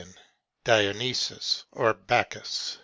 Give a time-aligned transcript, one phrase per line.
[0.63, 2.79] —DIONYSUS, OR BACCHUS.